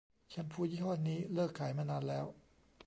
[0.29, 2.25] แชมพูยี่ห้อนี้เลิกขายมานานแล้ว